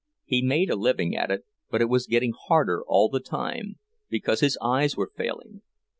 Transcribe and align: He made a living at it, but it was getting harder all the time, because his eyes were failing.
He 0.25 0.41
made 0.41 0.71
a 0.71 0.75
living 0.75 1.15
at 1.15 1.29
it, 1.29 1.45
but 1.69 1.79
it 1.79 1.85
was 1.85 2.07
getting 2.07 2.33
harder 2.47 2.81
all 2.87 3.07
the 3.07 3.19
time, 3.19 3.75
because 4.09 4.39
his 4.39 4.57
eyes 4.59 4.97
were 4.97 5.11
failing. 5.15 5.61